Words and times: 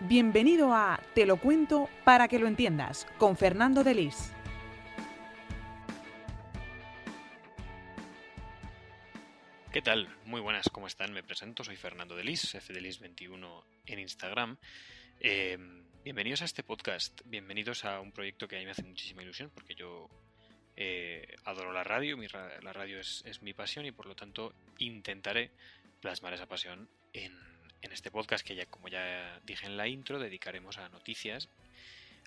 Bienvenido 0.00 0.72
a 0.72 1.02
Te 1.12 1.26
lo 1.26 1.38
cuento 1.38 1.90
para 2.04 2.28
que 2.28 2.38
lo 2.38 2.46
entiendas 2.46 3.04
con 3.18 3.36
Fernando 3.36 3.82
Delis. 3.82 4.32
¿Qué 9.72 9.82
tal? 9.82 10.08
Muy 10.24 10.40
buenas, 10.40 10.68
¿cómo 10.70 10.86
están? 10.86 11.12
Me 11.12 11.24
presento, 11.24 11.64
soy 11.64 11.74
Fernando 11.74 12.14
Delis, 12.14 12.54
fdelis21 12.54 13.64
en 13.86 13.98
Instagram. 13.98 14.56
Em, 15.18 15.84
bienvenidos 16.04 16.42
a 16.42 16.44
este 16.44 16.62
podcast, 16.62 17.20
bienvenidos 17.24 17.84
a 17.84 17.98
un 17.98 18.12
proyecto 18.12 18.46
que 18.46 18.54
a 18.54 18.60
mí 18.60 18.66
me 18.66 18.70
hace 18.70 18.84
muchísima 18.84 19.24
ilusión 19.24 19.50
porque 19.52 19.74
yo 19.74 20.08
eh, 20.76 21.26
adoro 21.42 21.72
la 21.72 21.82
radio, 21.82 22.16
la 22.62 22.72
radio 22.72 23.00
es, 23.00 23.24
es 23.26 23.42
mi 23.42 23.52
pasión 23.52 23.84
y 23.84 23.90
por 23.90 24.06
lo 24.06 24.14
tanto 24.14 24.54
intentaré 24.78 25.50
plasmar 26.00 26.34
esa 26.34 26.46
pasión 26.46 26.88
en, 27.12 27.47
en 27.82 27.92
este 27.92 28.10
podcast 28.10 28.46
que 28.46 28.54
ya, 28.54 28.66
como 28.66 28.88
ya 28.88 29.40
dije 29.44 29.66
en 29.66 29.76
la 29.76 29.88
intro, 29.88 30.18
dedicaremos 30.18 30.78
a 30.78 30.88
noticias, 30.88 31.48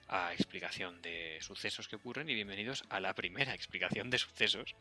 a 0.07 0.33
explicación 0.33 1.01
de 1.01 1.37
sucesos 1.41 1.87
que 1.87 1.95
ocurren 1.95 2.29
y 2.29 2.35
bienvenidos 2.35 2.83
a 2.89 2.99
la 2.99 3.13
primera 3.13 3.53
explicación 3.55 4.09
de 4.09 4.17
sucesos 4.17 4.75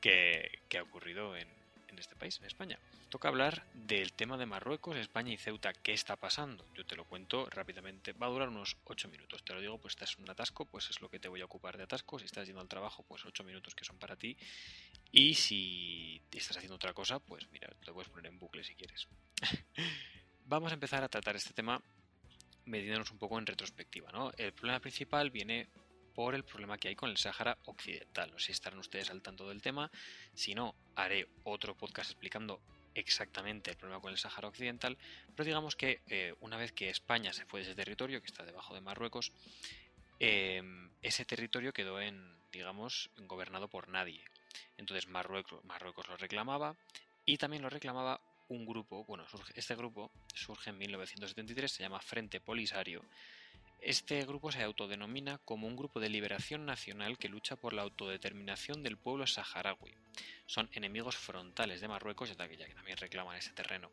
que, 0.00 0.60
ha 0.76 0.82
ocurrido 0.82 1.36
en, 1.36 1.48
en 1.88 1.98
este 1.98 2.16
país, 2.16 2.38
en 2.38 2.46
España. 2.46 2.78
Toca 3.08 3.28
hablar 3.28 3.64
del 3.72 4.12
tema 4.12 4.36
de 4.36 4.46
Marruecos, 4.46 4.96
España 4.96 5.32
y 5.32 5.38
Ceuta. 5.38 5.72
¿Qué 5.72 5.92
está 5.92 6.16
pasando? 6.16 6.66
Yo 6.74 6.84
te 6.84 6.96
lo 6.96 7.04
cuento 7.04 7.48
rápidamente. 7.50 8.12
Va 8.12 8.26
a 8.26 8.30
durar 8.30 8.48
unos 8.48 8.76
8 8.84 9.08
minutos. 9.08 9.44
Te 9.44 9.54
lo 9.54 9.60
digo, 9.60 9.78
pues 9.78 9.92
estás 9.92 10.16
en 10.18 10.24
un 10.24 10.30
atasco, 10.30 10.66
pues 10.66 10.90
es 10.90 11.00
lo 11.00 11.08
que 11.08 11.18
te 11.18 11.28
voy 11.28 11.40
a 11.40 11.44
ocupar 11.44 11.76
de 11.76 11.84
atasco. 11.84 12.18
Si 12.18 12.26
estás 12.26 12.46
yendo 12.46 12.60
al 12.60 12.68
trabajo, 12.68 13.04
pues 13.04 13.24
8 13.24 13.44
minutos 13.44 13.74
que 13.74 13.84
son 13.84 13.96
para 13.98 14.16
ti. 14.16 14.36
Y 15.12 15.34
si 15.34 16.20
estás 16.32 16.56
haciendo 16.56 16.74
otra 16.74 16.92
cosa, 16.92 17.20
pues 17.20 17.48
mira, 17.52 17.68
te 17.80 17.86
lo 17.86 17.94
puedes 17.94 18.10
poner 18.10 18.26
en 18.26 18.38
bucle 18.38 18.64
si 18.64 18.74
quieres. 18.74 19.08
Vamos 20.48 20.70
a 20.70 20.74
empezar 20.74 21.02
a 21.02 21.08
tratar 21.08 21.34
este 21.34 21.52
tema 21.52 21.82
metiéndonos 22.66 23.10
un 23.10 23.18
poco 23.18 23.36
en 23.36 23.46
retrospectiva. 23.46 24.12
¿no? 24.12 24.30
El 24.36 24.52
problema 24.52 24.78
principal 24.78 25.30
viene 25.30 25.66
por 26.14 26.36
el 26.36 26.44
problema 26.44 26.78
que 26.78 26.86
hay 26.86 26.94
con 26.94 27.10
el 27.10 27.16
Sáhara 27.16 27.58
Occidental. 27.64 28.30
No 28.30 28.38
sé 28.38 28.46
si 28.46 28.52
estarán 28.52 28.78
ustedes 28.78 29.10
al 29.10 29.22
tanto 29.22 29.48
del 29.48 29.60
tema. 29.60 29.90
Si 30.34 30.54
no, 30.54 30.76
haré 30.94 31.26
otro 31.42 31.74
podcast 31.74 32.12
explicando 32.12 32.60
exactamente 32.94 33.72
el 33.72 33.76
problema 33.76 34.00
con 34.00 34.12
el 34.12 34.18
Sáhara 34.18 34.46
Occidental. 34.46 34.96
Pero 35.34 35.46
digamos 35.46 35.74
que 35.74 36.00
eh, 36.06 36.32
una 36.38 36.56
vez 36.56 36.70
que 36.70 36.90
España 36.90 37.32
se 37.32 37.44
fue 37.44 37.58
de 37.58 37.66
ese 37.66 37.74
territorio, 37.74 38.20
que 38.20 38.26
está 38.26 38.44
debajo 38.44 38.72
de 38.72 38.80
Marruecos, 38.80 39.32
em, 40.20 40.90
ese 41.02 41.24
territorio 41.24 41.72
quedó 41.72 42.00
en, 42.00 42.36
digamos, 42.52 43.10
gobernado 43.16 43.66
por 43.66 43.88
nadie. 43.88 44.22
Entonces 44.78 45.08
Marruecos, 45.08 45.64
Marruecos 45.64 46.06
lo 46.06 46.16
reclamaba 46.16 46.76
y 47.24 47.36
también 47.36 47.64
lo 47.64 47.68
reclamaba 47.68 48.20
un 48.48 48.66
grupo, 48.66 49.04
bueno, 49.04 49.24
este 49.54 49.74
grupo 49.74 50.10
surge 50.34 50.70
en 50.70 50.78
1973, 50.78 51.70
se 51.70 51.82
llama 51.82 52.00
Frente 52.00 52.40
Polisario. 52.40 53.02
Este 53.80 54.24
grupo 54.24 54.50
se 54.50 54.62
autodenomina 54.62 55.38
como 55.44 55.66
un 55.66 55.76
grupo 55.76 56.00
de 56.00 56.08
liberación 56.08 56.64
nacional 56.66 57.18
que 57.18 57.28
lucha 57.28 57.56
por 57.56 57.72
la 57.72 57.82
autodeterminación 57.82 58.82
del 58.82 58.96
pueblo 58.96 59.26
saharaui. 59.26 59.94
Son 60.46 60.68
enemigos 60.72 61.16
frontales 61.16 61.80
de 61.80 61.88
Marruecos, 61.88 62.34
ya 62.36 62.48
que 62.48 62.74
también 62.74 62.96
reclaman 62.96 63.36
ese 63.36 63.52
terreno. 63.52 63.90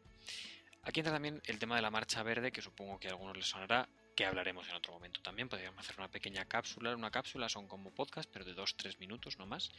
Aquí 0.84 1.00
entra 1.00 1.14
también 1.14 1.42
el 1.46 1.60
tema 1.60 1.76
de 1.76 1.82
la 1.82 1.92
Marcha 1.92 2.24
Verde, 2.24 2.52
que 2.52 2.62
supongo 2.62 3.00
que 3.00 3.08
a 3.08 3.12
algunos 3.12 3.38
les 3.38 3.46
sonará, 3.46 3.88
que 4.16 4.26
hablaremos 4.26 4.68
en 4.70 4.76
otro 4.76 4.94
momento 4.94 5.22
también. 5.22 5.50
Podríamos 5.50 5.80
hacer 5.80 5.96
una 5.98 6.10
pequeña 6.10 6.46
cápsula. 6.46 6.96
Una 6.96 7.12
cápsula 7.12 7.50
son 7.50 7.68
como 7.68 7.92
podcast, 7.92 8.30
pero 8.32 8.46
de 8.46 8.56
2-3 8.56 9.00
minutos 9.00 9.38
no 9.40 9.46
más, 9.46 9.72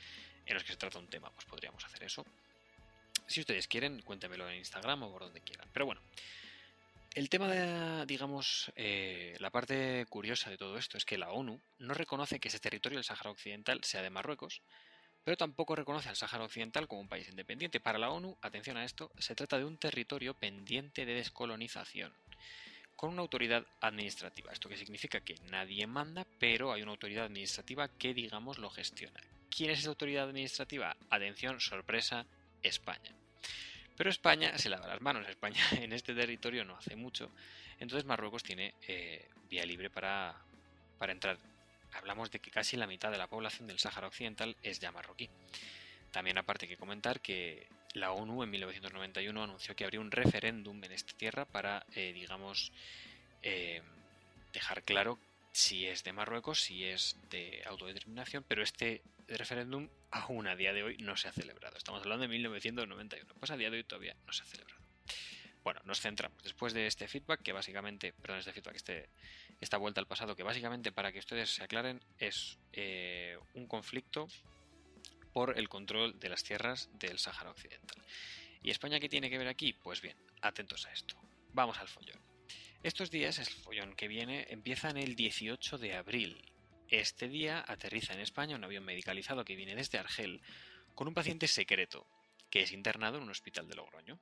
en 0.46 0.54
los 0.54 0.64
que 0.64 0.72
se 0.72 0.78
trata 0.78 0.98
un 0.98 1.08
tema. 1.08 1.30
Pues 1.30 1.44
podríamos 1.46 1.84
hacer 1.84 2.04
eso. 2.04 2.24
Si 3.34 3.40
ustedes 3.40 3.66
quieren, 3.66 4.00
cuéntemelo 4.02 4.48
en 4.48 4.58
Instagram 4.58 5.02
o 5.02 5.10
por 5.10 5.22
donde 5.22 5.40
quieran. 5.40 5.68
Pero 5.72 5.86
bueno, 5.86 6.00
el 7.16 7.28
tema 7.28 7.48
de, 7.48 8.06
digamos, 8.06 8.70
eh, 8.76 9.34
la 9.40 9.50
parte 9.50 10.06
curiosa 10.08 10.50
de 10.50 10.56
todo 10.56 10.78
esto 10.78 10.96
es 10.96 11.04
que 11.04 11.18
la 11.18 11.32
ONU 11.32 11.60
no 11.78 11.94
reconoce 11.94 12.38
que 12.38 12.46
ese 12.46 12.60
territorio 12.60 12.98
del 12.98 13.04
Sáhara 13.04 13.32
Occidental 13.32 13.82
sea 13.82 14.02
de 14.02 14.10
Marruecos, 14.10 14.62
pero 15.24 15.36
tampoco 15.36 15.74
reconoce 15.74 16.08
al 16.08 16.14
Sáhara 16.14 16.44
Occidental 16.44 16.86
como 16.86 17.00
un 17.00 17.08
país 17.08 17.28
independiente. 17.28 17.80
Para 17.80 17.98
la 17.98 18.10
ONU, 18.10 18.38
atención 18.40 18.76
a 18.76 18.84
esto, 18.84 19.10
se 19.18 19.34
trata 19.34 19.58
de 19.58 19.64
un 19.64 19.78
territorio 19.78 20.34
pendiente 20.34 21.04
de 21.04 21.14
descolonización, 21.14 22.14
con 22.94 23.10
una 23.10 23.22
autoridad 23.22 23.66
administrativa. 23.80 24.52
¿Esto 24.52 24.68
qué 24.68 24.76
significa? 24.76 25.22
Que 25.22 25.34
nadie 25.50 25.88
manda, 25.88 26.24
pero 26.38 26.72
hay 26.72 26.82
una 26.82 26.92
autoridad 26.92 27.24
administrativa 27.24 27.88
que, 27.98 28.14
digamos, 28.14 28.58
lo 28.58 28.70
gestiona. 28.70 29.20
¿Quién 29.50 29.72
es 29.72 29.80
esa 29.80 29.88
autoridad 29.88 30.28
administrativa? 30.28 30.96
Atención, 31.10 31.58
sorpresa, 31.58 32.26
España. 32.62 33.23
Pero 33.96 34.10
España 34.10 34.56
se 34.58 34.68
lava 34.68 34.86
las 34.86 35.00
manos. 35.00 35.28
España 35.28 35.60
en 35.72 35.92
este 35.92 36.14
territorio 36.14 36.64
no 36.64 36.76
hace 36.76 36.96
mucho. 36.96 37.30
Entonces 37.78 38.04
Marruecos 38.04 38.42
tiene 38.42 38.74
eh, 38.86 39.28
vía 39.48 39.64
libre 39.64 39.90
para, 39.90 40.34
para 40.98 41.12
entrar. 41.12 41.38
Hablamos 41.92 42.30
de 42.30 42.40
que 42.40 42.50
casi 42.50 42.76
la 42.76 42.86
mitad 42.86 43.10
de 43.10 43.18
la 43.18 43.28
población 43.28 43.68
del 43.68 43.78
Sáhara 43.78 44.08
Occidental 44.08 44.56
es 44.62 44.80
ya 44.80 44.90
marroquí. 44.90 45.28
También 46.10 46.38
aparte 46.38 46.66
que 46.66 46.76
comentar 46.76 47.20
que 47.20 47.68
la 47.94 48.12
ONU 48.12 48.42
en 48.42 48.50
1991 48.50 49.42
anunció 49.42 49.76
que 49.76 49.84
habría 49.84 50.00
un 50.00 50.10
referéndum 50.10 50.82
en 50.82 50.92
esta 50.92 51.16
tierra 51.16 51.44
para, 51.44 51.86
eh, 51.94 52.12
digamos, 52.12 52.72
eh, 53.42 53.82
dejar 54.52 54.82
claro 54.82 55.18
si 55.54 55.86
es 55.86 56.02
de 56.02 56.12
Marruecos, 56.12 56.60
si 56.62 56.84
es 56.84 57.16
de 57.30 57.62
autodeterminación, 57.66 58.44
pero 58.48 58.64
este 58.64 59.02
referéndum 59.28 59.88
aún 60.10 60.48
a 60.48 60.56
día 60.56 60.72
de 60.72 60.82
hoy 60.82 60.96
no 60.98 61.16
se 61.16 61.28
ha 61.28 61.32
celebrado. 61.32 61.76
Estamos 61.76 62.02
hablando 62.02 62.22
de 62.22 62.28
1991, 62.28 63.34
pues 63.38 63.52
a 63.52 63.56
día 63.56 63.70
de 63.70 63.76
hoy 63.76 63.84
todavía 63.84 64.16
no 64.26 64.32
se 64.32 64.42
ha 64.42 64.46
celebrado. 64.46 64.82
Bueno, 65.62 65.80
nos 65.84 66.00
centramos. 66.00 66.42
Después 66.42 66.74
de 66.74 66.88
este 66.88 67.06
feedback, 67.06 67.40
que 67.40 67.52
básicamente, 67.52 68.12
perdón, 68.12 68.40
este 68.40 68.52
feedback, 68.52 68.74
este, 68.74 69.08
esta 69.60 69.76
vuelta 69.76 70.00
al 70.00 70.08
pasado, 70.08 70.34
que 70.34 70.42
básicamente 70.42 70.90
para 70.90 71.12
que 71.12 71.20
ustedes 71.20 71.54
se 71.54 71.62
aclaren 71.62 72.00
es 72.18 72.58
eh, 72.72 73.38
un 73.54 73.68
conflicto 73.68 74.26
por 75.32 75.56
el 75.56 75.68
control 75.68 76.18
de 76.18 76.30
las 76.30 76.42
tierras 76.42 76.90
del 76.98 77.20
Sáhara 77.20 77.50
Occidental. 77.50 78.02
¿Y 78.60 78.72
España 78.72 78.98
qué 78.98 79.08
tiene 79.08 79.30
que 79.30 79.38
ver 79.38 79.46
aquí? 79.46 79.72
Pues 79.72 80.02
bien, 80.02 80.16
atentos 80.42 80.84
a 80.86 80.92
esto. 80.92 81.14
Vamos 81.52 81.78
al 81.78 81.86
follón. 81.86 82.33
Estos 82.84 83.10
días, 83.10 83.38
el 83.38 83.46
follón 83.46 83.96
que 83.96 84.08
viene, 84.08 84.46
empieza 84.50 84.90
en 84.90 84.98
el 84.98 85.16
18 85.16 85.78
de 85.78 85.96
abril. 85.96 86.52
Este 86.90 87.28
día 87.28 87.64
aterriza 87.66 88.12
en 88.12 88.20
España 88.20 88.56
un 88.56 88.64
avión 88.64 88.84
medicalizado 88.84 89.42
que 89.42 89.56
viene 89.56 89.74
desde 89.74 89.96
Argel 89.96 90.42
con 90.94 91.08
un 91.08 91.14
paciente 91.14 91.48
secreto 91.48 92.06
que 92.50 92.60
es 92.60 92.72
internado 92.72 93.16
en 93.16 93.22
un 93.22 93.30
hospital 93.30 93.66
de 93.66 93.74
Logroño. 93.74 94.20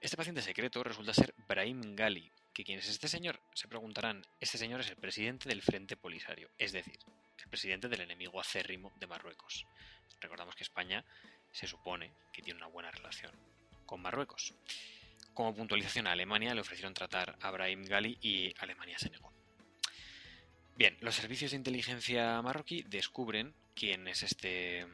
Este 0.00 0.16
paciente 0.16 0.42
secreto 0.42 0.82
resulta 0.82 1.14
ser 1.14 1.36
Brahim 1.46 1.94
Gali, 1.94 2.32
que 2.52 2.64
quién 2.64 2.80
es 2.80 2.88
este 2.88 3.06
señor, 3.06 3.40
se 3.54 3.68
preguntarán, 3.68 4.26
este 4.40 4.58
señor 4.58 4.80
es 4.80 4.90
el 4.90 4.96
presidente 4.96 5.48
del 5.48 5.62
Frente 5.62 5.96
Polisario, 5.96 6.50
es 6.58 6.72
decir, 6.72 6.98
el 7.44 7.48
presidente 7.48 7.88
del 7.88 8.00
enemigo 8.00 8.40
acérrimo 8.40 8.92
de 8.98 9.06
Marruecos. 9.06 9.66
Recordamos 10.20 10.56
que 10.56 10.64
España 10.64 11.04
se 11.52 11.68
supone 11.68 12.10
que 12.32 12.42
tiene 12.42 12.58
una 12.58 12.66
buena 12.66 12.90
relación 12.90 13.30
con 13.86 14.02
Marruecos. 14.02 14.52
Como 15.34 15.54
puntualización 15.54 16.06
a 16.06 16.12
Alemania 16.12 16.54
le 16.54 16.60
ofrecieron 16.60 16.94
tratar 16.94 17.36
a 17.40 17.50
Brahim 17.50 17.84
Gali 17.84 18.18
y 18.22 18.54
Alemania 18.58 18.98
se 18.98 19.10
negó. 19.10 19.32
Bien, 20.76 20.96
los 21.00 21.14
servicios 21.14 21.50
de 21.50 21.56
inteligencia 21.56 22.40
marroquí 22.42 22.82
descubren 22.84 23.54
quién 23.74 24.08
es 24.08 24.22
este 24.22 24.86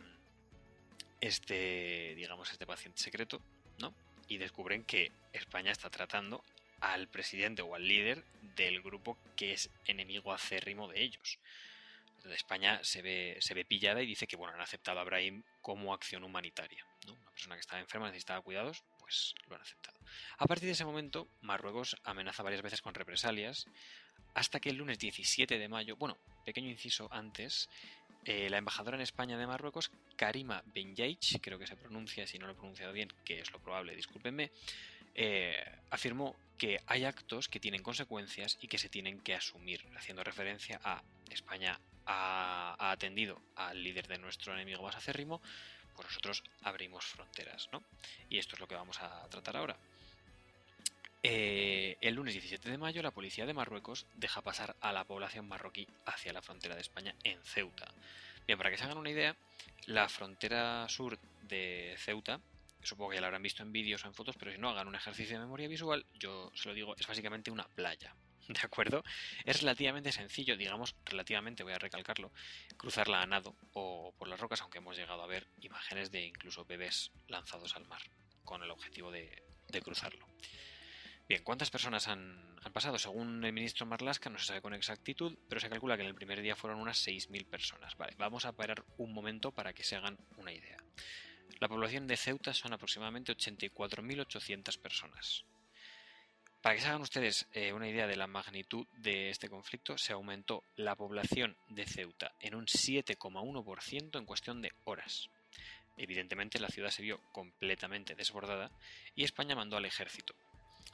este, 1.21 2.15
digamos, 2.17 2.51
este 2.51 2.67
paciente 2.67 3.03
secreto, 3.03 3.41
¿no? 3.79 3.95
Y 4.29 4.39
descubren 4.39 4.85
que 4.85 5.13
España 5.33 5.71
está 5.71 5.91
tratando 5.91 6.43
al 6.81 7.09
presidente 7.09 7.63
o 7.63 7.75
al 7.75 7.87
líder 7.87 8.25
del 8.57 8.81
grupo 8.81 9.19
que 9.37 9.53
es 9.53 9.71
enemigo 9.87 10.33
acérrimo 10.33 10.89
de 10.89 11.03
ellos. 11.03 11.39
España 12.25 12.81
se 12.83 13.03
ve, 13.03 13.37
se 13.41 13.55
ve 13.55 13.65
pillada 13.65 14.03
y 14.03 14.07
dice 14.07 14.27
que 14.27 14.37
bueno, 14.37 14.55
han 14.55 14.61
aceptado 14.61 15.01
a 15.01 15.05
Brahim 15.05 15.43
como 15.63 15.95
acción 15.95 16.25
humanitaria. 16.25 16.85
Una 17.07 17.31
persona 17.31 17.55
que 17.55 17.61
estaba 17.61 17.81
enferma 17.81 18.09
necesitaba 18.09 18.43
cuidados, 18.43 18.83
pues 18.99 19.35
lo 19.49 19.57
han 19.57 19.63
aceptado. 19.63 19.90
A 20.39 20.47
partir 20.47 20.67
de 20.67 20.73
ese 20.73 20.85
momento, 20.85 21.29
Marruecos 21.43 21.97
amenaza 22.05 22.43
varias 22.43 22.63
veces 22.63 22.83
con 22.83 22.95
represalias, 22.95 23.67
hasta 24.35 24.61
que 24.61 24.71
el 24.71 24.77
lunes 24.77 24.99
17 24.99 25.59
de 25.59 25.69
mayo, 25.69 25.97
bueno, 25.97 26.17
pequeño 26.45 26.69
inciso 26.69 27.09
antes, 27.13 27.69
eh, 28.25 28.51
la 28.51 28.59
embajadora 28.59 28.97
en 28.97 29.03
España 29.03 29.39
de 29.39 29.47
Marruecos, 29.47 29.91
Karima 30.17 30.63
Benyaich, 30.67 31.41
creo 31.41 31.59
que 31.59 31.67
se 31.67 31.77
pronuncia, 31.77 32.27
si 32.27 32.39
no 32.39 32.47
lo 32.47 32.53
he 32.53 32.57
pronunciado 32.57 32.93
bien, 32.93 33.13
que 33.25 33.41
es 33.41 33.51
lo 33.51 33.59
probable, 33.61 33.97
discúlpenme, 33.97 34.53
eh, 35.15 35.65
afirmó 35.91 36.37
que 36.59 36.79
hay 36.87 37.05
actos 37.05 37.49
que 37.49 37.59
tienen 37.59 37.83
consecuencias 37.83 38.59
y 38.61 38.69
que 38.69 38.79
se 38.79 38.91
tienen 38.91 39.21
que 39.21 39.35
asumir, 39.35 39.83
haciendo 39.97 40.23
referencia 40.23 40.81
a 40.85 41.03
España 41.31 41.81
ha, 42.07 42.77
atendido 42.91 43.41
al 43.57 43.83
líder 43.83 44.07
de 44.07 44.19
nuestro 44.19 44.53
enemigo 44.53 44.83
más 44.83 44.97
acérrimo, 44.97 45.41
pues 45.95 46.09
nosotros 46.09 46.43
abrimos 46.63 47.05
fronteras, 47.05 47.69
¿no? 47.73 47.83
Y 48.29 48.39
esto 48.39 48.57
es 48.57 48.61
lo 48.61 48.69
que 48.69 48.75
vamos 48.75 49.01
a 49.01 49.27
tratar 49.29 49.57
ahora. 49.57 49.77
Eh, 51.23 51.99
el 52.01 52.15
lunes 52.15 52.35
17 52.35 52.71
de 52.71 52.79
mayo, 52.79 53.03
la 53.03 53.11
policía 53.11 53.47
de 53.47 53.53
Marruecos 53.53 54.07
deja 54.15 54.41
pasar 54.41 54.77
a 54.81 54.93
la 54.93 55.05
población 55.05 55.47
marroquí 55.47 55.87
hacia 56.07 56.33
la 56.33 56.43
frontera 56.43 56.75
de 56.75 56.81
España 56.81 57.15
en 57.25 57.43
Ceuta. 57.43 57.93
Bien, 58.47 58.59
para 58.59 58.71
que 58.71 58.79
se 58.79 58.85
hagan 58.85 58.99
una 58.99 59.11
idea, 59.11 59.37
la 59.87 60.09
frontera 60.09 60.89
sur 60.89 61.19
de 61.43 61.95
Ceuta, 61.99 62.41
supongo 62.83 63.11
que 63.11 63.17
ya 63.17 63.21
la 63.21 63.27
habrán 63.27 63.43
visto 63.43 63.63
en 63.63 63.73
vídeos 63.73 64.05
o 64.05 64.09
en 64.09 64.15
fotos, 64.15 64.37
pero 64.39 64.51
si 64.51 64.59
no 64.59 64.71
hagan 64.71 64.89
un 64.89 64.95
ejercicio 64.95 65.37
de 65.37 65.45
memoria 65.45 65.69
visual, 65.69 66.05
yo 66.19 66.51
se 66.55 66.69
lo 66.69 66.75
digo, 66.75 66.97
es 66.99 67.07
básicamente 67.07 67.51
una 67.51 67.69
playa. 67.69 68.15
¿De 68.49 68.61
acuerdo? 68.63 69.05
Es 69.45 69.61
relativamente 69.61 70.13
sencillo, 70.13 70.57
digamos, 70.57 70.97
relativamente, 71.05 71.63
voy 71.63 71.73
a 71.73 71.79
recalcarlo, 71.79 72.33
cruzarla 72.77 73.23
a 73.23 73.27
nado 73.27 73.55
o 73.75 74.15
por 74.19 74.29
las 74.29 74.41
rocas, 74.41 74.61
aunque 74.63 74.79
hemos 74.79 74.97
llegado 74.97 75.23
a 75.23 75.27
ver 75.27 75.47
imágenes 75.61 76.11
de 76.11 76.27
incluso 76.27 76.65
bebés 76.65 77.11
lanzados 77.29 77.77
al 77.77 77.87
mar 77.87 78.03
con 78.45 78.63
el 78.63 78.71
objetivo 78.71 79.13
de, 79.13 79.43
cruzarlo. 79.85 80.27
Bien, 81.31 81.45
¿cuántas 81.45 81.71
personas 81.71 82.09
han, 82.09 82.57
pasado? 82.73 82.99
Según 82.99 83.45
el 83.45 83.53
ministro 83.53 83.87
Marlaska, 83.87 84.29
no 84.29 84.39
se 84.41 84.47
sabe 84.47 84.61
con 84.61 84.75
exactitud, 84.75 85.39
pero 85.49 85.61
se 85.61 85.69
calcula 85.69 85.95
que 85.97 86.03
en 86.03 86.09
el 86.09 86.15
primer 86.17 86.43
día 86.43 86.57
fueron 86.57 86.81
unas 86.81 87.07
6.000 87.07 87.47
personas. 87.47 87.97
Vale, 87.97 88.17
vamos 88.19 88.47
a 88.47 88.53
parar 88.53 88.85
un 88.99 89.13
momento 89.13 89.53
para 89.53 89.73
que 89.73 89.85
se 89.85 89.95
hagan 89.95 90.19
una 90.39 90.53
idea. 90.53 90.77
La 91.61 91.69
población 91.69 92.09
de 92.09 92.17
Ceuta 92.17 92.53
son 92.53 92.73
aproximadamente 92.73 93.31
84.800 93.33 94.77
personas. 94.81 95.45
Para 96.63 96.75
que 96.75 96.81
se 96.81 96.89
hagan 96.89 97.03
ustedes 97.03 97.47
eh, 97.53 97.73
una 97.73 97.89
idea 97.89 98.09
de 98.09 98.17
la 98.17 98.27
magnitud 98.27 98.89
de 98.97 99.31
este 99.31 99.49
conflicto, 99.49 99.97
se 99.99 100.13
aumentó 100.13 100.65
la 100.75 100.97
población 100.97 101.57
de 101.69 101.87
Ceuta 101.87 102.35
en 102.41 102.57
un 102.57 102.67
7,1% 102.67 104.19
en 104.19 104.27
cuestión 104.27 104.61
de 104.61 104.73
horas. 104.83 105.31
Evidentemente 105.97 106.59
la 106.59 106.71
ciudad 106.71 106.91
se 106.91 107.03
vio 107.03 107.21
completamente 107.31 108.17
desbordada 108.17 108.73
y 109.15 109.23
España 109.23 109.55
mandó 109.55 109.77
al 109.77 109.85
ejército. 109.85 110.35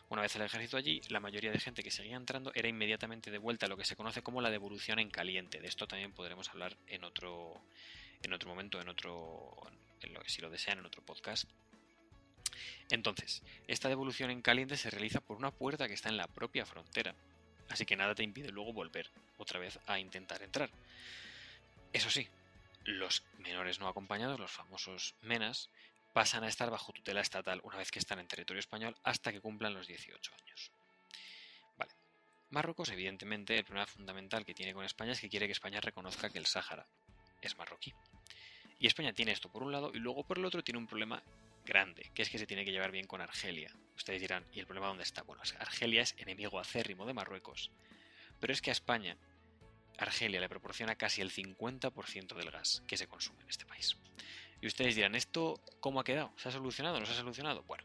Una 0.08 0.23
vez 0.23 0.37
el 0.37 0.43
ejército 0.43 0.76
allí, 0.76 1.00
la 1.08 1.19
mayoría 1.19 1.50
de 1.50 1.58
gente 1.58 1.82
que 1.82 1.91
seguía 1.91 2.17
entrando 2.17 2.53
era 2.55 2.69
inmediatamente 2.69 3.31
devuelta 3.31 3.67
a 3.67 3.69
lo 3.69 3.76
que 3.76 3.85
se 3.85 3.97
conoce 3.97 4.23
como 4.23 4.41
la 4.41 4.50
devolución 4.50 5.00
en 5.00 5.11
caliente. 5.11 5.61
De 5.61 5.67
esto 5.67 5.88
también 5.88 6.12
podremos 6.12 6.49
hablar 6.50 6.76
en 6.87 7.03
otro, 7.03 7.61
en 8.23 8.32
otro 8.32 8.49
momento, 8.49 8.81
en 8.81 8.88
otro, 8.88 9.56
en 10.03 10.14
lo, 10.14 10.23
si 10.26 10.41
lo 10.41 10.49
desean, 10.49 10.79
en 10.79 10.87
otro 10.87 11.03
podcast. 11.03 11.49
Entonces, 12.91 13.43
esta 13.67 13.88
devolución 13.88 14.31
en 14.31 14.43
caliente 14.43 14.76
se 14.76 14.91
realiza 14.91 15.20
por 15.20 15.37
una 15.37 15.50
puerta 15.50 15.88
que 15.88 15.94
está 15.94 16.09
en 16.09 16.17
la 16.17 16.29
propia 16.29 16.64
frontera, 16.64 17.14
así 17.69 17.85
que 17.85 17.97
nada 17.97 18.14
te 18.14 18.23
impide 18.23 18.50
luego 18.50 18.73
volver 18.73 19.11
otra 19.38 19.59
vez 19.59 19.79
a 19.87 19.99
intentar 19.99 20.43
entrar. 20.43 20.70
Eso 21.93 22.11
sí, 22.11 22.29
los 22.85 23.25
menores 23.38 23.81
no 23.81 23.88
acompañados, 23.88 24.38
los 24.38 24.52
famosos 24.52 25.17
menas, 25.23 25.69
pasan 26.17 26.45
a 26.45 26.49
estar 26.49 26.71
bajo 26.71 26.95
tutela 26.95 27.21
estatal 27.21 27.61
una 27.63 27.77
vez 27.77 27.91
que 27.91 27.99
están 27.99 28.19
en 28.19 28.27
territorio 28.27 28.59
español 28.59 28.97
hasta 29.03 29.31
que 29.33 29.43
cumplan 29.43 29.75
los 29.75 29.87
18 29.87 30.33
años. 30.41 30.73
Marruecos, 32.49 32.89
evidentemente, 32.89 33.59
el 33.59 33.65
problema 33.65 33.87
fundamental 33.87 34.47
que 34.47 34.55
tiene 34.55 34.73
con 34.73 34.83
España 34.87 35.13
es 35.13 35.21
que 35.21 35.29
quiere 35.29 35.45
que 35.45 35.53
España 35.53 35.79
reconozca 35.79 36.31
que 36.31 36.39
el 36.39 36.47
Sáhara 36.47 36.87
es 37.43 37.59
marroquí. 37.59 37.93
Y 38.79 38.87
España 38.87 39.13
tiene 39.13 39.33
esto 39.33 39.51
por 39.51 39.63
un 39.63 39.73
lado 39.73 39.91
y 39.93 39.99
luego 39.99 40.25
por 40.25 40.39
el 40.39 40.47
otro 40.47 40.65
tiene 40.65 40.79
un 40.79 40.87
problema 40.87 41.23
grande, 41.67 42.11
que 42.15 42.23
es 42.23 42.31
que 42.31 42.39
se 42.39 42.47
tiene 42.47 42.65
que 42.65 42.73
llevar 42.73 42.93
bien 42.93 43.07
con 43.07 43.21
Argelia. 43.21 43.77
Ustedes 43.95 44.23
dirán, 44.23 44.47
¿y 44.55 44.61
el 44.61 44.67
problema 44.67 44.87
dónde 44.87 45.03
está? 45.03 45.21
Bueno, 45.21 45.43
Argelia 45.59 46.01
es 46.01 46.15
enemigo 46.17 46.59
acérrimo 46.59 47.05
de 47.05 47.12
Marruecos. 47.12 47.71
Pero 48.41 48.55
es 48.55 48.62
que 48.62 48.71
a 48.71 48.73
España, 48.73 49.19
Argelia 49.99 50.41
le 50.41 50.49
proporciona 50.49 50.97
casi 50.97 51.21
el 51.21 51.31
50% 51.31 52.35
del 52.35 52.51
gas 52.51 52.83
que 52.87 52.97
se 52.97 53.07
consume 53.07 53.43
en 53.43 53.51
este 53.51 53.67
país. 53.67 53.99
Y 54.61 54.67
ustedes 54.67 54.94
dirán, 54.94 55.14
¿esto 55.14 55.61
cómo 55.81 56.00
ha 56.00 56.05
quedado? 56.05 56.32
¿Se 56.37 56.49
ha 56.49 56.53
solucionado? 56.53 56.99
¿No 56.99 57.06
se 57.06 57.12
ha 57.12 57.17
solucionado? 57.17 57.62
Bueno, 57.64 57.85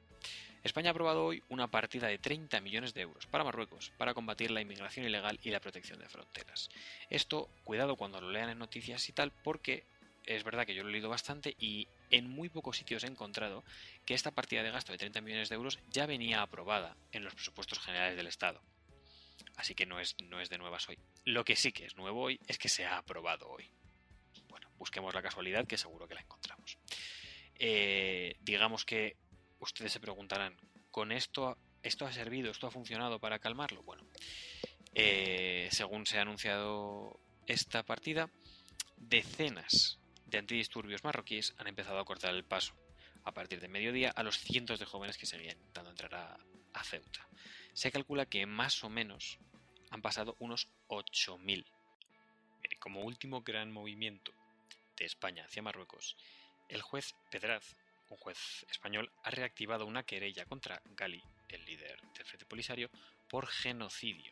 España 0.63 0.89
ha 0.89 0.91
aprobado 0.91 1.25
hoy 1.25 1.43
una 1.49 1.67
partida 1.67 2.07
de 2.07 2.19
30 2.19 2.61
millones 2.61 2.93
de 2.93 3.01
euros 3.01 3.25
para 3.25 3.43
Marruecos 3.43 3.91
para 3.97 4.13
combatir 4.13 4.51
la 4.51 4.61
inmigración 4.61 5.05
ilegal 5.05 5.39
y 5.41 5.49
la 5.49 5.59
protección 5.59 5.99
de 5.99 6.07
fronteras. 6.07 6.69
Esto, 7.09 7.49
cuidado 7.63 7.95
cuando 7.95 8.21
lo 8.21 8.31
lean 8.31 8.49
en 8.49 8.59
noticias 8.59 9.09
y 9.09 9.11
tal, 9.11 9.31
porque 9.43 9.85
es 10.25 10.43
verdad 10.43 10.65
que 10.65 10.75
yo 10.75 10.83
lo 10.83 10.89
he 10.89 10.91
leído 10.91 11.09
bastante 11.09 11.55
y 11.59 11.87
en 12.11 12.29
muy 12.29 12.49
pocos 12.49 12.77
sitios 12.77 13.03
he 13.03 13.07
encontrado 13.07 13.63
que 14.05 14.13
esta 14.13 14.31
partida 14.31 14.61
de 14.61 14.69
gasto 14.69 14.91
de 14.91 14.99
30 14.99 15.21
millones 15.21 15.49
de 15.49 15.55
euros 15.55 15.79
ya 15.89 16.05
venía 16.05 16.41
aprobada 16.41 16.95
en 17.11 17.23
los 17.23 17.33
presupuestos 17.33 17.79
generales 17.79 18.15
del 18.15 18.27
Estado. 18.27 18.61
Así 19.55 19.73
que 19.73 19.87
no 19.87 19.99
es, 19.99 20.15
no 20.23 20.39
es 20.39 20.49
de 20.49 20.59
nuevas 20.59 20.87
hoy. 20.89 20.97
Lo 21.25 21.43
que 21.43 21.55
sí 21.55 21.71
que 21.71 21.85
es 21.85 21.95
nuevo 21.95 22.21
hoy 22.21 22.39
es 22.47 22.59
que 22.59 22.69
se 22.69 22.85
ha 22.85 22.97
aprobado 22.97 23.49
hoy. 23.49 23.69
Busquemos 24.81 25.13
la 25.13 25.21
casualidad 25.21 25.67
que 25.67 25.77
seguro 25.77 26.07
que 26.07 26.15
la 26.15 26.21
encontramos. 26.21 26.79
Eh, 27.53 28.35
digamos 28.41 28.83
que 28.83 29.15
ustedes 29.59 29.91
se 29.91 29.99
preguntarán, 29.99 30.57
¿con 30.89 31.11
esto, 31.11 31.55
esto 31.83 32.07
ha 32.07 32.11
servido, 32.11 32.49
esto 32.49 32.65
ha 32.65 32.71
funcionado 32.71 33.19
para 33.19 33.37
calmarlo? 33.37 33.83
Bueno, 33.83 34.03
eh, 34.95 35.69
según 35.71 36.07
se 36.07 36.17
ha 36.17 36.23
anunciado 36.23 37.19
esta 37.45 37.83
partida, 37.83 38.31
decenas 38.97 39.99
de 40.25 40.39
antidisturbios 40.39 41.03
marroquíes 41.03 41.53
han 41.59 41.67
empezado 41.67 41.99
a 41.99 42.05
cortar 42.05 42.33
el 42.33 42.43
paso 42.43 42.73
a 43.23 43.33
partir 43.33 43.61
de 43.61 43.67
mediodía 43.67 44.09
a 44.09 44.23
los 44.23 44.39
cientos 44.39 44.79
de 44.79 44.87
jóvenes 44.87 45.19
que 45.19 45.27
seguían 45.27 45.57
intentando 45.57 45.91
entrar 45.91 46.15
a, 46.73 46.83
Ceuta. 46.83 47.27
Se 47.73 47.91
calcula 47.91 48.25
que 48.25 48.47
más 48.47 48.83
o 48.83 48.89
menos 48.89 49.37
han 49.91 50.01
pasado 50.01 50.35
unos 50.39 50.69
8.000. 50.87 51.67
Como 52.79 53.01
último 53.01 53.43
gran 53.43 53.71
movimiento 53.71 54.33
de 55.01 55.07
España 55.07 55.45
hacia 55.45 55.63
Marruecos, 55.63 56.15
el 56.69 56.83
juez 56.83 57.15
Pedraz, 57.31 57.75
un 58.09 58.17
juez 58.17 58.67
español, 58.69 59.11
ha 59.23 59.31
reactivado 59.31 59.87
una 59.87 60.03
querella 60.03 60.45
contra 60.45 60.79
Gali, 60.85 61.23
el 61.49 61.65
líder 61.65 61.99
del 62.13 62.23
Frente 62.23 62.45
Polisario, 62.45 62.91
por 63.27 63.47
genocidio. 63.47 64.31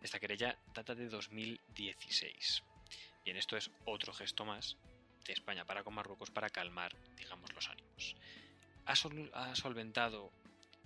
Esta 0.00 0.18
querella 0.18 0.58
data 0.72 0.94
de 0.94 1.10
2016. 1.10 2.62
Bien, 3.26 3.36
esto 3.36 3.58
es 3.58 3.70
otro 3.84 4.14
gesto 4.14 4.46
más 4.46 4.78
de 5.26 5.34
España 5.34 5.66
para 5.66 5.84
con 5.84 5.92
Marruecos 5.92 6.30
para 6.30 6.48
calmar, 6.48 6.96
digamos, 7.18 7.52
los 7.52 7.68
ánimos. 7.68 8.16
¿Ha, 8.86 9.54
solventado 9.54 10.32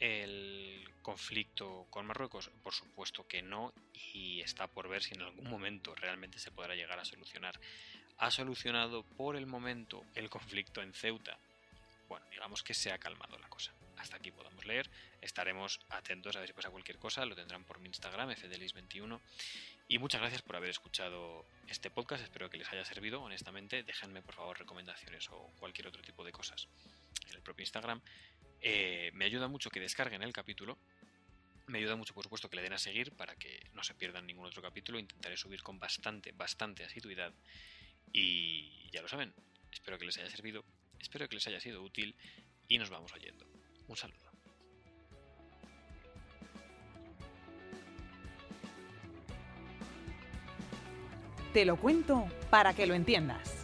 el 0.00 0.88
conflicto 1.02 1.86
con 1.88 2.06
Marruecos? 2.06 2.50
Por 2.64 2.74
supuesto 2.74 3.28
que 3.28 3.42
no 3.42 3.72
y 4.12 4.40
está 4.40 4.66
por 4.66 4.88
ver 4.88 5.04
si 5.04 5.14
en 5.14 5.22
algún 5.22 5.48
momento 5.48 5.94
realmente 5.94 6.40
se 6.40 6.50
podrá 6.50 6.74
llegar 6.74 6.98
a 6.98 7.04
solucionar. 7.04 7.60
¿Ha 8.18 8.30
solucionado 8.30 9.02
por 9.02 9.36
el 9.36 9.46
momento 9.46 10.04
el 10.14 10.30
conflicto 10.30 10.82
en 10.82 10.92
Ceuta? 10.92 11.38
Bueno, 12.08 12.24
digamos 12.30 12.62
que 12.62 12.74
se 12.74 12.92
ha 12.92 12.98
calmado 12.98 13.38
la 13.38 13.48
cosa. 13.48 13.72
Hasta 13.96 14.16
aquí 14.16 14.30
podemos 14.30 14.64
leer. 14.66 14.88
Estaremos 15.20 15.80
atentos 15.88 16.36
a 16.36 16.40
ver 16.40 16.48
si 16.48 16.52
pasa 16.52 16.70
cualquier 16.70 16.98
cosa. 16.98 17.24
Lo 17.24 17.34
tendrán 17.34 17.64
por 17.64 17.80
mi 17.80 17.88
Instagram, 17.88 18.30
fdelis21. 18.30 19.20
Y 19.88 19.98
muchas 19.98 20.20
gracias 20.20 20.42
por 20.42 20.56
haber 20.56 20.70
escuchado 20.70 21.44
este 21.68 21.90
podcast. 21.90 22.22
Espero 22.22 22.50
que 22.50 22.58
les 22.58 22.70
haya 22.72 22.84
servido. 22.84 23.22
Honestamente, 23.22 23.82
déjenme 23.82 24.22
por 24.22 24.34
favor 24.34 24.58
recomendaciones 24.58 25.28
o 25.30 25.50
cualquier 25.58 25.88
otro 25.88 26.02
tipo 26.02 26.24
de 26.24 26.32
cosas 26.32 26.68
en 27.28 27.34
el 27.34 27.42
propio 27.42 27.62
Instagram. 27.62 28.00
Eh, 28.60 29.10
me 29.14 29.24
ayuda 29.24 29.48
mucho 29.48 29.70
que 29.70 29.80
descarguen 29.80 30.22
el 30.22 30.32
capítulo. 30.32 30.78
Me 31.66 31.78
ayuda 31.78 31.96
mucho, 31.96 32.14
por 32.14 32.24
supuesto, 32.24 32.50
que 32.50 32.56
le 32.56 32.62
den 32.62 32.74
a 32.74 32.78
seguir 32.78 33.12
para 33.12 33.36
que 33.36 33.70
no 33.72 33.82
se 33.82 33.94
pierdan 33.94 34.26
ningún 34.26 34.46
otro 34.46 34.62
capítulo. 34.62 34.98
Intentaré 34.98 35.36
subir 35.36 35.62
con 35.62 35.78
bastante, 35.78 36.32
bastante 36.32 36.84
asiduidad. 36.84 37.32
Y 38.12 38.90
ya 38.92 39.02
lo 39.02 39.08
saben, 39.08 39.34
espero 39.72 39.98
que 39.98 40.04
les 40.06 40.16
haya 40.18 40.30
servido, 40.30 40.64
espero 41.00 41.28
que 41.28 41.34
les 41.34 41.46
haya 41.46 41.60
sido 41.60 41.82
útil 41.82 42.14
y 42.68 42.78
nos 42.78 42.90
vamos 42.90 43.12
oyendo. 43.12 43.46
Un 43.88 43.96
saludo. 43.96 44.24
Te 51.52 51.64
lo 51.64 51.76
cuento 51.76 52.26
para 52.50 52.74
que 52.74 52.86
lo 52.86 52.94
entiendas. 52.94 53.63